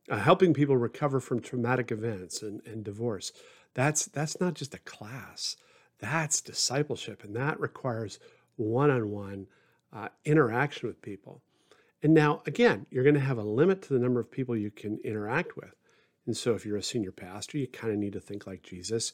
Uh, 0.09 0.19
helping 0.19 0.55
people 0.55 0.77
recover 0.77 1.19
from 1.19 1.41
traumatic 1.41 1.91
events 1.91 2.43
and, 2.43 2.63
and 2.65 2.85
divorce. 2.85 3.33
That's 3.75 4.07
that's 4.07 4.41
not 4.41 4.55
just 4.55 4.75
a 4.75 4.79
class. 4.79 5.57
That's 5.99 6.41
discipleship, 6.41 7.25
and 7.25 7.35
that 7.37 7.59
requires 7.59 8.19
one-on-one 8.57 9.49
uh, 9.93 10.09
interaction 10.25 10.89
with 10.89 11.03
people. 11.03 11.43
And 12.03 12.15
now, 12.15 12.43
again, 12.47 12.87
you're 12.91 13.03
going 13.03 13.15
to 13.15 13.21
have 13.21 13.39
a 13.39 13.43
limit 13.43 13.83
to 13.83 13.95
the 13.95 13.99
number 13.99 14.21
of 14.21 14.31
people 14.31 14.57
you 14.57 14.71
can 14.71 14.99
interact 15.05 15.57
with. 15.57 15.75
And 16.27 16.37
so, 16.37 16.55
if 16.55 16.65
you're 16.65 16.77
a 16.77 16.83
senior 16.83 17.13
pastor, 17.13 17.59
you 17.59 17.67
kind 17.67 17.93
of 17.93 17.99
need 17.99 18.13
to 18.13 18.21
think 18.21 18.47
like 18.47 18.63
Jesus. 18.63 19.13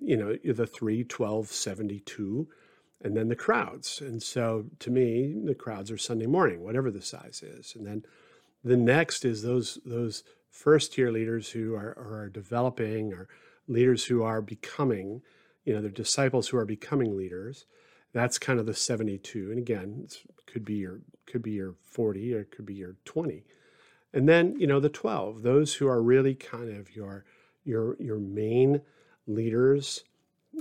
You 0.00 0.16
know, 0.16 0.36
the 0.44 0.66
3, 0.66 1.04
12, 1.04 1.46
72 1.48 2.48
and 3.02 3.16
then 3.16 3.28
the 3.28 3.36
crowds. 3.36 4.00
And 4.00 4.22
so 4.22 4.66
to 4.78 4.90
me, 4.90 5.34
the 5.44 5.54
crowds 5.54 5.90
are 5.90 5.98
Sunday 5.98 6.26
morning, 6.26 6.62
whatever 6.62 6.90
the 6.90 7.02
size 7.02 7.42
is. 7.42 7.74
And 7.76 7.86
then 7.86 8.04
the 8.64 8.76
next 8.76 9.24
is 9.24 9.42
those 9.42 9.78
those 9.84 10.22
first 10.50 10.92
tier 10.92 11.10
leaders 11.10 11.50
who 11.50 11.74
are, 11.74 11.96
are 11.98 12.28
developing 12.28 13.12
or 13.12 13.28
leaders 13.66 14.04
who 14.04 14.22
are 14.22 14.42
becoming, 14.42 15.22
you 15.64 15.72
know, 15.72 15.80
they're 15.80 15.90
disciples 15.90 16.48
who 16.48 16.58
are 16.58 16.64
becoming 16.64 17.16
leaders. 17.16 17.64
That's 18.12 18.38
kind 18.38 18.60
of 18.60 18.66
the 18.66 18.74
72. 18.74 19.50
And 19.50 19.58
again, 19.58 20.06
it 20.06 20.16
could 20.46 20.64
be 20.64 20.74
your 20.74 21.00
could 21.26 21.42
be 21.42 21.52
your 21.52 21.74
40 21.82 22.34
or 22.34 22.40
it 22.40 22.50
could 22.50 22.66
be 22.66 22.74
your 22.74 22.96
20. 23.04 23.44
And 24.12 24.28
then, 24.28 24.54
you 24.58 24.66
know, 24.66 24.80
the 24.80 24.90
12, 24.90 25.42
those 25.42 25.74
who 25.74 25.88
are 25.88 26.02
really 26.02 26.34
kind 26.34 26.76
of 26.76 26.94
your 26.94 27.24
your 27.64 27.96
your 27.98 28.18
main 28.18 28.82
leaders, 29.26 30.04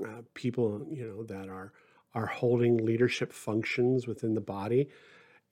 uh, 0.03 0.21
people, 0.33 0.85
you 0.89 1.05
know, 1.05 1.23
that 1.23 1.49
are 1.49 1.73
are 2.13 2.25
holding 2.25 2.85
leadership 2.85 3.31
functions 3.31 4.07
within 4.07 4.33
the 4.33 4.41
body. 4.41 4.89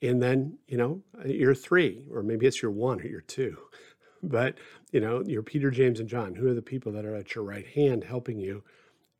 And 0.02 0.22
then, 0.22 0.58
you 0.68 0.78
know, 0.78 1.02
you're 1.26 1.56
three, 1.56 2.06
or 2.12 2.24
maybe 2.24 2.46
it's 2.46 2.62
your 2.62 2.72
one 2.72 3.00
or 3.02 3.08
your 3.08 3.22
two. 3.22 3.58
But, 4.22 4.58
you 4.92 5.00
know, 5.00 5.24
you're 5.26 5.42
Peter, 5.42 5.72
James, 5.72 6.02
and 6.02 6.10
John. 6.10 6.36
Who 6.36 6.50
are 6.50 6.54
the 6.54 6.62
people 6.62 6.92
that 6.92 7.06
are 7.06 7.16
at 7.16 7.36
your 7.36 7.44
right 7.46 7.66
hand 7.66 8.04
helping 8.04 8.38
you 8.38 8.66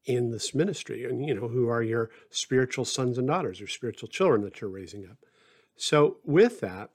in 0.04 0.32
this 0.32 0.54
ministry? 0.54 1.06
And, 1.06 1.26
you 1.26 1.34
know, 1.34 1.48
who 1.48 1.70
are 1.70 1.82
your 1.82 2.10
spiritual 2.32 2.84
sons 2.84 3.18
and 3.18 3.26
daughters 3.26 3.62
or 3.62 3.68
spiritual 3.68 4.10
children 4.10 4.42
that 4.42 4.60
you're 4.60 4.70
raising 4.70 5.06
up? 5.06 5.18
So, 5.78 6.18
with 6.26 6.60
that, 6.60 6.90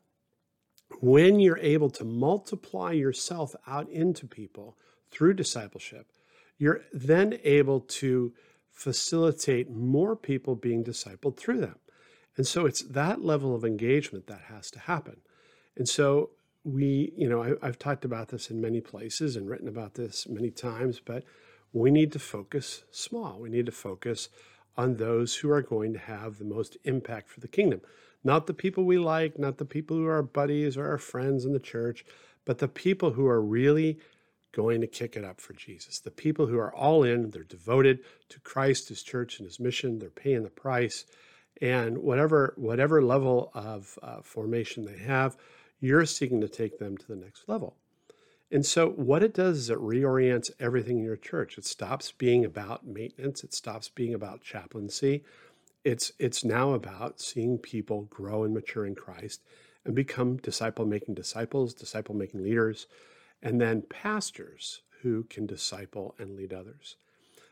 when 1.01 1.41
you're 1.41 1.59
able 1.59 1.89
to 1.91 2.05
multiply 2.05 2.93
yourself 2.93 3.55
out 3.67 3.89
into 3.89 4.27
people 4.27 4.77
through 5.11 5.33
discipleship, 5.33 6.07
you're 6.59 6.83
then 6.93 7.39
able 7.45 7.81
to 7.81 8.33
facilitate 8.75 9.71
more 9.71 10.17
people 10.17 10.57
being 10.57 10.85
discipled 10.85 11.37
through 11.37 11.61
them. 11.61 11.77
And 12.37 12.47
so 12.47 12.67
it's 12.67 12.83
that 12.83 13.25
level 13.25 13.55
of 13.55 13.65
engagement 13.65 14.27
that 14.27 14.43
has 14.49 14.71
to 14.73 14.81
happen. 14.81 15.19
And 15.77 15.89
so 15.89 16.31
we, 16.65 17.13
you 17.17 17.29
know, 17.29 17.57
I, 17.63 17.67
have 17.67 17.79
talked 17.79 18.05
about 18.05 18.29
this 18.29 18.51
in 18.51 18.61
many 18.61 18.81
places 18.81 19.37
and 19.37 19.49
written 19.49 19.69
about 19.69 19.95
this 19.95 20.27
many 20.29 20.51
times, 20.51 21.01
but 21.03 21.23
we 21.73 21.91
need 21.91 22.11
to 22.13 22.19
focus 22.19 22.85
small. 22.91 23.39
We 23.39 23.51
need 23.51 23.67
to 23.67 23.73
focus 23.73 24.29
on 24.77 24.97
those 24.97 25.37
who 25.37 25.51
are 25.51 25.63
going 25.63 25.93
to 25.93 25.99
have 25.99 26.39
the 26.39 26.45
most 26.45 26.77
impact 26.85 27.31
for 27.31 27.41
the 27.41 27.49
kingdom. 27.49 27.81
Not 28.25 28.47
the 28.47 28.55
people 28.55 28.85
we 28.85 28.99
like, 28.99 29.39
not 29.39 29.59
the 29.59 29.65
people 29.65 29.97
who 29.97 30.07
are 30.07 30.15
our 30.15 30.23
buddies 30.23 30.77
or 30.77 30.89
our 30.89 30.99
friends 30.99 31.45
in 31.45 31.53
the 31.53 31.61
church, 31.61 32.05
but 32.45 32.59
the 32.59 32.69
people 32.69 33.13
who 33.13 33.27
are 33.27 33.41
really 33.41 33.99
going 34.55 34.81
to 34.81 34.87
kick 34.87 35.17
it 35.17 35.25
up 35.25 35.41
for 35.41 35.53
Jesus. 35.53 35.99
The 35.99 36.11
people 36.11 36.47
who 36.47 36.59
are 36.59 36.75
all 36.75 37.03
in, 37.03 37.31
they're 37.31 37.43
devoted 37.43 38.01
to 38.31 38.41
Christ, 38.41 38.89
his 38.89 39.03
church, 39.03 39.39
and 39.39 39.47
his 39.47 39.61
mission. 39.61 39.99
They're 39.99 40.11
paying 40.11 40.45
the 40.45 40.51
price. 40.51 41.05
And 41.61 41.99
whatever, 41.99 42.55
whatever 42.57 43.03
level 43.03 43.51
of 43.55 43.99
uh, 44.03 44.23
formation 44.23 44.85
they 44.85 44.99
have, 44.99 45.37
you're 45.81 46.07
seeking 46.07 46.41
to 46.41 46.49
take 46.49 46.79
them 46.79 46.97
to 46.97 47.07
the 47.07 47.17
next 47.17 47.49
level. 47.49 47.77
And 48.51 48.65
so, 48.65 48.91
what 48.91 49.23
it 49.23 49.35
does 49.35 49.59
is 49.59 49.71
it 49.71 49.79
reorients 49.79 50.51
everything 50.61 50.99
in 50.99 51.05
your 51.05 51.17
church. 51.17 51.59
It 51.59 51.65
stops 51.65 52.13
being 52.13 52.45
about 52.45 52.87
maintenance, 52.87 53.43
it 53.43 53.53
stops 53.55 53.89
being 53.89 54.15
about 54.15 54.43
chaplaincy. 54.43 55.25
It's, 55.85 56.13
it's 56.19 56.45
now 56.45 56.73
about 56.73 57.21
seeing 57.21 57.59
people 57.59 58.03
grow 58.03 58.45
and 58.45 58.55
mature 58.55 58.87
in 58.87 58.95
Christ 58.95 59.43
and 59.85 59.95
become 59.95 60.39
disciple 60.39 60.87
making 60.87 61.15
disciples, 61.15 61.75
disciple 61.75 62.15
making 62.15 62.43
leaders, 62.43 62.87
and 63.45 63.61
then 63.61 63.83
pastors 63.83 64.81
who 65.03 65.25
can 65.25 65.47
disciple 65.47 66.15
and 66.19 66.35
lead 66.35 66.53
others. 66.53 66.97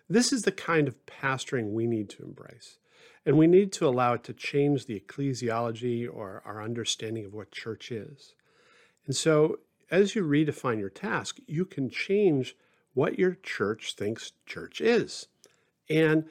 This 0.09 0.33
is 0.33 0.43
the 0.43 0.53
kind 0.53 0.89
of 0.89 0.97
pastoring 1.07 1.71
we 1.71 1.87
need 1.87 2.09
to 2.11 2.25
embrace. 2.25 2.79
And 3.25 3.39
we 3.39 3.47
need 3.47 3.73
to 3.75 3.87
allow 3.87 4.15
it 4.15 4.25
to 4.25 4.33
change 4.33 4.87
the 4.87 4.99
ecclesiology 4.99 6.09
or 6.13 6.43
our 6.45 6.63
understanding 6.63 7.25
of 7.25 7.35
what 7.35 7.53
church 7.53 7.93
is. 7.93 8.35
And 9.07 9.15
so, 9.15 9.61
as 9.91 10.17
you 10.17 10.25
redefine 10.25 10.81
your 10.81 10.91
task, 10.91 11.39
you 11.47 11.65
can 11.65 11.91
change 11.91 12.57
what 12.95 13.19
your 13.19 13.37
church 13.43 13.95
thinks 13.95 14.33
church 14.47 14.81
is. 14.81 15.29
And 15.89 16.25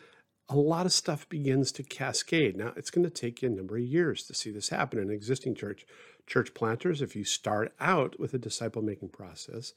a 0.49 0.55
lot 0.55 0.85
of 0.85 0.91
stuff 0.91 1.29
begins 1.29 1.71
to 1.73 1.83
cascade. 1.83 2.57
Now, 2.57 2.73
it's 2.75 2.89
going 2.89 3.05
to 3.05 3.09
take 3.09 3.41
you 3.41 3.49
a 3.49 3.51
number 3.51 3.77
of 3.77 3.83
years 3.83 4.23
to 4.23 4.33
see 4.33 4.51
this 4.51 4.69
happen 4.69 4.99
in 4.99 5.09
an 5.09 5.13
existing 5.13 5.55
church 5.55 5.85
church 6.31 6.53
planters, 6.53 7.01
if 7.01 7.13
you 7.13 7.25
start 7.25 7.73
out 7.79 8.17
with 8.17 8.33
a 8.33 8.37
disciple 8.37 8.81
making 8.81 9.09
process, 9.09 9.73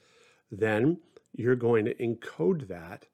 then 0.52 0.98
you're 1.34 1.56
going 1.56 1.84
to 1.84 1.94
encode 1.94 2.68
that 2.68 3.06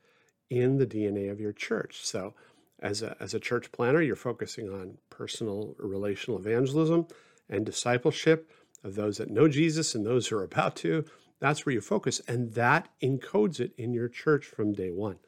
in 0.51 0.77
the 0.77 0.87
DNA 0.87 1.31
of 1.31 1.41
your 1.41 1.53
church. 1.53 2.01
So, 2.05 2.35
as 2.83 3.03
a, 3.03 3.17
as 3.19 3.33
a 3.33 3.41
church 3.41 3.73
planter, 3.73 4.03
you're 4.03 4.17
focusing 4.17 4.69
on 4.69 4.99
personal 5.09 5.75
relational 5.79 6.39
evangelism 6.39 7.07
and 7.49 7.65
discipleship 7.65 8.51
of 8.85 8.95
those 8.95 9.17
that 9.19 9.31
know 9.31 9.49
Jesus 9.49 9.95
and 9.95 10.05
those 10.05 10.29
who 10.29 10.37
are 10.37 10.45
about 10.45 10.77
to. 10.77 11.05
That's 11.41 11.65
where 11.65 11.75
you 11.75 11.81
focus, 11.81 12.21
and 12.29 12.53
that 12.55 12.89
encodes 13.03 13.59
it 13.59 13.73
in 13.79 13.95
your 13.95 14.09
church 14.09 14.45
from 14.45 14.75
day 14.75 14.91
one. 14.91 15.19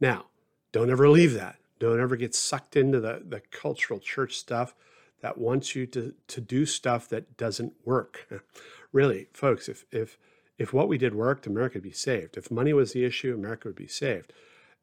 Now, 0.00 0.26
don't 0.70 0.90
ever 0.90 1.08
leave 1.08 1.34
that. 1.34 1.56
Don't 1.80 2.00
ever 2.00 2.14
get 2.14 2.34
sucked 2.36 2.76
into 2.76 3.00
the, 3.00 3.22
the 3.24 3.40
cultural 3.50 3.98
church 3.98 4.36
stuff 4.36 4.74
that 5.22 5.38
wants 5.38 5.74
you 5.74 5.86
to, 5.86 6.14
to 6.26 6.40
do 6.40 6.66
stuff 6.66 7.08
that 7.08 7.36
doesn't 7.36 7.72
work. 7.84 8.28
really, 8.92 9.28
folks, 9.32 9.68
if, 9.68 9.84
if, 9.90 10.18
if 10.58 10.72
what 10.72 10.88
we 10.88 10.98
did 10.98 11.14
worked, 11.14 11.46
America 11.46 11.76
would 11.76 11.84
be 11.84 11.92
saved. 11.92 12.36
If 12.36 12.50
money 12.50 12.72
was 12.72 12.92
the 12.92 13.04
issue, 13.04 13.32
America 13.32 13.68
would 13.68 13.76
be 13.76 13.86
saved. 13.86 14.32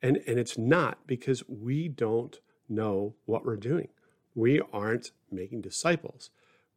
And, 0.02 0.18
and 0.26 0.40
it's 0.40 0.58
not 0.58 1.06
because 1.06 1.44
we 1.48 1.90
don't 1.90 2.40
know 2.70 3.16
what 3.26 3.46
we're 3.46 3.58
doing. 3.58 3.90
We 4.34 4.62
aren't 4.72 5.12
making 5.30 5.62
disciples. 5.62 6.30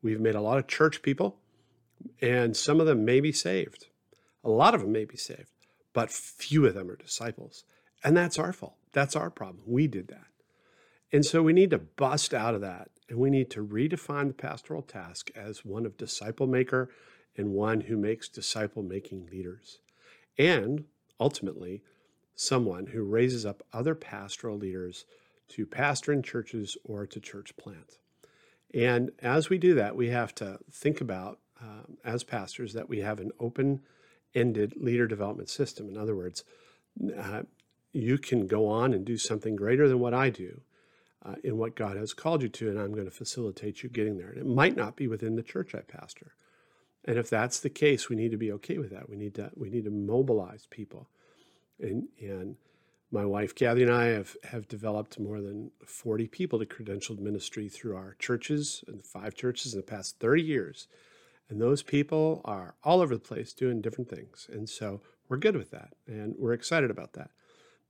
We've 0.02 0.20
made 0.20 0.34
a 0.34 0.40
lot 0.40 0.58
of 0.58 0.66
church 0.66 1.00
people, 1.00 1.38
and 2.20 2.56
some 2.56 2.80
of 2.80 2.86
them 2.86 3.04
may 3.04 3.20
be 3.20 3.30
saved. 3.30 3.86
A 4.42 4.50
lot 4.50 4.74
of 4.74 4.80
them 4.80 4.90
may 4.90 5.04
be 5.04 5.16
saved, 5.16 5.52
but 5.92 6.10
few 6.10 6.66
of 6.66 6.74
them 6.74 6.90
are 6.90 6.96
disciples. 6.96 7.62
And 8.02 8.16
that's 8.16 8.40
our 8.40 8.52
fault. 8.52 8.74
That's 8.92 9.14
our 9.14 9.30
problem. 9.30 9.62
We 9.66 9.86
did 9.86 10.08
that. 10.08 10.26
And 11.12 11.24
so 11.24 11.42
we 11.42 11.52
need 11.52 11.70
to 11.70 11.78
bust 11.78 12.32
out 12.32 12.54
of 12.54 12.62
that 12.62 12.88
and 13.08 13.18
we 13.18 13.28
need 13.28 13.50
to 13.50 13.64
redefine 13.64 14.28
the 14.28 14.34
pastoral 14.34 14.82
task 14.82 15.30
as 15.36 15.64
one 15.64 15.84
of 15.84 15.98
disciple 15.98 16.46
maker 16.46 16.88
and 17.36 17.52
one 17.52 17.82
who 17.82 17.96
makes 17.96 18.28
disciple 18.28 18.82
making 18.82 19.28
leaders. 19.30 19.80
And 20.38 20.84
ultimately, 21.20 21.82
someone 22.34 22.86
who 22.86 23.02
raises 23.02 23.44
up 23.44 23.62
other 23.72 23.94
pastoral 23.94 24.56
leaders 24.56 25.04
to 25.48 25.66
pastor 25.66 26.12
in 26.12 26.22
churches 26.22 26.76
or 26.84 27.06
to 27.06 27.20
church 27.20 27.54
plant. 27.58 27.98
And 28.72 29.12
as 29.20 29.50
we 29.50 29.58
do 29.58 29.74
that, 29.74 29.94
we 29.94 30.08
have 30.08 30.34
to 30.36 30.58
think 30.70 31.02
about, 31.02 31.38
um, 31.60 31.98
as 32.04 32.24
pastors, 32.24 32.72
that 32.72 32.88
we 32.88 33.00
have 33.00 33.20
an 33.20 33.30
open 33.38 33.82
ended 34.34 34.74
leader 34.78 35.06
development 35.06 35.50
system. 35.50 35.90
In 35.90 35.98
other 35.98 36.16
words, 36.16 36.44
uh, 37.14 37.42
you 37.92 38.16
can 38.16 38.46
go 38.46 38.66
on 38.66 38.94
and 38.94 39.04
do 39.04 39.18
something 39.18 39.54
greater 39.54 39.86
than 39.86 40.00
what 40.00 40.14
I 40.14 40.30
do 40.30 40.62
uh, 41.24 41.36
in 41.44 41.56
what 41.58 41.76
God 41.76 41.96
has 41.96 42.14
called 42.14 42.42
you 42.42 42.48
to, 42.50 42.70
and 42.70 42.78
I'm 42.78 42.92
going 42.92 43.06
to 43.06 43.10
facilitate 43.10 43.82
you 43.82 43.88
getting 43.90 44.18
there. 44.18 44.30
And 44.30 44.38
it 44.38 44.46
might 44.46 44.76
not 44.76 44.96
be 44.96 45.08
within 45.08 45.36
the 45.36 45.42
church 45.42 45.74
I 45.74 45.80
pastor. 45.80 46.34
And 47.04 47.18
if 47.18 47.30
that's 47.30 47.60
the 47.60 47.70
case, 47.70 48.08
we 48.08 48.16
need 48.16 48.30
to 48.32 48.36
be 48.36 48.52
okay 48.52 48.78
with 48.78 48.90
that. 48.90 49.08
We 49.08 49.16
need 49.16 49.34
to 49.36 49.50
we 49.56 49.70
need 49.70 49.84
to 49.84 49.90
mobilize 49.90 50.66
people, 50.70 51.08
and 51.80 52.08
and 52.20 52.56
My 53.10 53.26
wife 53.26 53.54
Kathy 53.54 53.82
and 53.82 53.92
I 53.92 54.06
have, 54.06 54.36
have 54.44 54.68
developed 54.68 55.18
more 55.20 55.40
than 55.40 55.70
40 55.86 56.28
people 56.28 56.58
to 56.58 56.66
credentialed 56.66 57.20
ministry 57.20 57.68
through 57.68 57.96
our 57.96 58.16
churches 58.18 58.84
and 58.88 59.04
five 59.04 59.34
churches 59.34 59.74
in 59.74 59.80
the 59.80 59.86
past 59.86 60.18
30 60.20 60.42
years. 60.42 60.88
And 61.50 61.60
those 61.60 61.82
people 61.82 62.40
are 62.44 62.74
all 62.84 63.02
over 63.02 63.14
the 63.14 63.20
place 63.20 63.52
doing 63.52 63.82
different 63.82 64.10
things. 64.10 64.48
And 64.52 64.68
so 64.68 65.02
we're 65.28 65.38
good 65.38 65.56
with 65.56 65.70
that. 65.72 65.94
And 66.06 66.34
we're 66.38 66.54
excited 66.54 66.90
about 66.90 67.14
that 67.14 67.30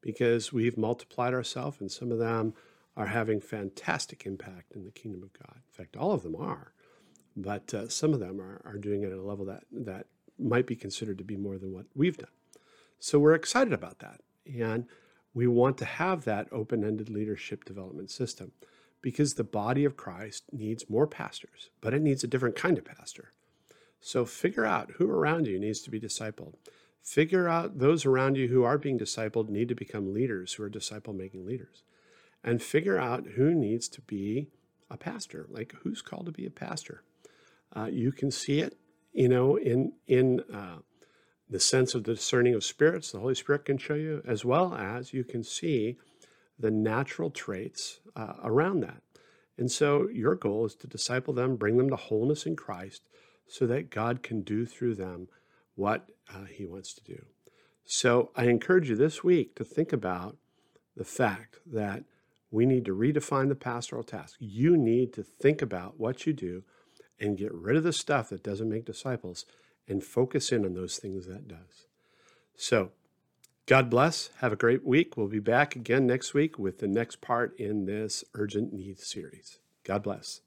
because 0.02 0.52
we've 0.52 0.78
multiplied 0.78 1.34
ourselves, 1.34 1.80
and 1.80 1.90
some 1.90 2.12
of 2.12 2.18
them 2.18 2.54
are 2.96 3.06
having 3.06 3.40
fantastic 3.40 4.26
impact 4.26 4.72
in 4.72 4.84
the 4.84 4.90
kingdom 4.90 5.22
of 5.22 5.32
God. 5.32 5.56
In 5.56 5.72
fact, 5.72 5.96
all 5.96 6.12
of 6.12 6.22
them 6.22 6.36
are, 6.36 6.72
but 7.36 7.72
uh, 7.72 7.88
some 7.88 8.12
of 8.12 8.20
them 8.20 8.40
are, 8.40 8.60
are 8.64 8.76
doing 8.76 9.02
it 9.02 9.12
at 9.12 9.18
a 9.18 9.22
level 9.22 9.46
that, 9.46 9.64
that 9.72 10.06
might 10.38 10.66
be 10.66 10.76
considered 10.76 11.18
to 11.18 11.24
be 11.24 11.36
more 11.36 11.58
than 11.58 11.72
what 11.72 11.86
we've 11.94 12.18
done. 12.18 12.28
So 12.98 13.18
we're 13.18 13.34
excited 13.34 13.72
about 13.72 14.00
that. 14.00 14.20
And 14.46 14.86
we 15.34 15.46
want 15.46 15.78
to 15.78 15.84
have 15.84 16.24
that 16.24 16.48
open 16.52 16.84
ended 16.84 17.08
leadership 17.08 17.64
development 17.64 18.10
system 18.10 18.52
because 19.00 19.34
the 19.34 19.44
body 19.44 19.84
of 19.84 19.96
Christ 19.96 20.44
needs 20.52 20.88
more 20.88 21.06
pastors, 21.06 21.70
but 21.80 21.94
it 21.94 22.02
needs 22.02 22.22
a 22.22 22.28
different 22.28 22.54
kind 22.54 22.78
of 22.78 22.84
pastor. 22.84 23.32
So 24.00 24.24
figure 24.24 24.64
out 24.64 24.92
who 24.92 25.10
around 25.10 25.46
you 25.46 25.58
needs 25.58 25.80
to 25.82 25.90
be 25.90 26.00
discipled. 26.00 26.54
Figure 27.02 27.48
out 27.48 27.78
those 27.78 28.04
around 28.04 28.36
you 28.36 28.48
who 28.48 28.62
are 28.62 28.78
being 28.78 28.98
discipled 28.98 29.48
need 29.48 29.68
to 29.68 29.74
become 29.74 30.12
leaders, 30.12 30.54
who 30.54 30.62
are 30.62 30.68
disciple 30.68 31.12
making 31.12 31.44
leaders. 31.44 31.82
And 32.44 32.62
figure 32.62 32.98
out 32.98 33.26
who 33.36 33.54
needs 33.54 33.88
to 33.90 34.00
be 34.00 34.48
a 34.90 34.96
pastor, 34.96 35.46
like 35.48 35.74
who's 35.82 36.02
called 36.02 36.26
to 36.26 36.32
be 36.32 36.46
a 36.46 36.50
pastor. 36.50 37.02
Uh, 37.74 37.86
you 37.86 38.12
can 38.12 38.30
see 38.30 38.60
it, 38.60 38.76
you 39.12 39.28
know, 39.28 39.56
in, 39.56 39.92
in 40.06 40.40
uh, 40.52 40.78
the 41.48 41.60
sense 41.60 41.94
of 41.94 42.04
the 42.04 42.14
discerning 42.14 42.54
of 42.54 42.64
spirits, 42.64 43.12
the 43.12 43.20
Holy 43.20 43.34
Spirit 43.34 43.64
can 43.64 43.78
show 43.78 43.94
you, 43.94 44.22
as 44.26 44.44
well 44.44 44.74
as 44.74 45.12
you 45.12 45.22
can 45.22 45.44
see 45.44 45.96
the 46.58 46.70
natural 46.70 47.30
traits 47.30 48.00
uh, 48.16 48.34
around 48.42 48.80
that. 48.80 49.02
And 49.58 49.70
so 49.70 50.08
your 50.08 50.34
goal 50.34 50.66
is 50.66 50.74
to 50.76 50.86
disciple 50.86 51.34
them, 51.34 51.56
bring 51.56 51.76
them 51.76 51.90
to 51.90 51.96
wholeness 51.96 52.46
in 52.46 52.56
Christ, 52.56 53.02
so 53.46 53.66
that 53.66 53.90
God 53.90 54.22
can 54.22 54.42
do 54.42 54.64
through 54.64 54.94
them 54.94 55.28
what 55.74 56.08
uh, 56.32 56.44
he 56.44 56.64
wants 56.64 56.94
to 56.94 57.04
do. 57.04 57.26
So 57.84 58.30
I 58.34 58.44
encourage 58.44 58.88
you 58.88 58.96
this 58.96 59.22
week 59.22 59.54
to 59.56 59.64
think 59.64 59.92
about 59.92 60.36
the 60.96 61.04
fact 61.04 61.58
that 61.66 62.04
we 62.52 62.66
need 62.66 62.84
to 62.84 62.94
redefine 62.94 63.48
the 63.48 63.56
pastoral 63.56 64.04
task. 64.04 64.36
You 64.38 64.76
need 64.76 65.12
to 65.14 65.24
think 65.24 65.62
about 65.62 65.98
what 65.98 66.26
you 66.26 66.32
do 66.32 66.62
and 67.18 67.38
get 67.38 67.52
rid 67.52 67.76
of 67.76 67.82
the 67.82 67.92
stuff 67.92 68.28
that 68.28 68.44
doesn't 68.44 68.68
make 68.68 68.84
disciples 68.84 69.46
and 69.88 70.04
focus 70.04 70.52
in 70.52 70.64
on 70.64 70.74
those 70.74 70.98
things 70.98 71.26
that 71.26 71.48
does. 71.48 71.86
So, 72.54 72.92
God 73.66 73.88
bless. 73.88 74.28
Have 74.40 74.52
a 74.52 74.56
great 74.56 74.84
week. 74.84 75.16
We'll 75.16 75.28
be 75.28 75.38
back 75.38 75.74
again 75.74 76.06
next 76.06 76.34
week 76.34 76.58
with 76.58 76.78
the 76.78 76.88
next 76.88 77.20
part 77.20 77.58
in 77.58 77.86
this 77.86 78.22
urgent 78.34 78.72
needs 78.72 79.06
series. 79.06 79.58
God 79.84 80.02
bless. 80.02 80.42